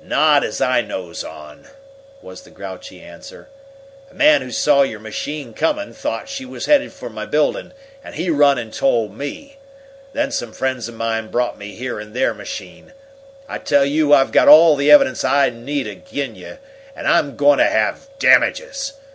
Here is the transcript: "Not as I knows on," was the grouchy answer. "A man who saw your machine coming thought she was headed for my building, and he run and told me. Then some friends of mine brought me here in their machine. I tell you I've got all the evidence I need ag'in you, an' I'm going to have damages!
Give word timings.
"Not 0.00 0.42
as 0.42 0.62
I 0.62 0.80
knows 0.80 1.22
on," 1.22 1.68
was 2.22 2.40
the 2.44 2.50
grouchy 2.50 3.02
answer. 3.02 3.48
"A 4.10 4.14
man 4.14 4.40
who 4.40 4.50
saw 4.50 4.80
your 4.80 5.00
machine 5.00 5.52
coming 5.52 5.92
thought 5.92 6.30
she 6.30 6.46
was 6.46 6.64
headed 6.64 6.94
for 6.94 7.10
my 7.10 7.26
building, 7.26 7.72
and 8.02 8.14
he 8.14 8.30
run 8.30 8.56
and 8.56 8.72
told 8.72 9.14
me. 9.14 9.58
Then 10.14 10.30
some 10.30 10.54
friends 10.54 10.88
of 10.88 10.94
mine 10.94 11.28
brought 11.30 11.58
me 11.58 11.74
here 11.74 12.00
in 12.00 12.14
their 12.14 12.32
machine. 12.32 12.94
I 13.50 13.58
tell 13.58 13.84
you 13.84 14.14
I've 14.14 14.32
got 14.32 14.48
all 14.48 14.76
the 14.76 14.90
evidence 14.90 15.24
I 15.24 15.50
need 15.50 15.86
ag'in 15.86 16.34
you, 16.36 16.56
an' 16.94 17.04
I'm 17.06 17.36
going 17.36 17.58
to 17.58 17.68
have 17.68 18.08
damages! 18.18 18.94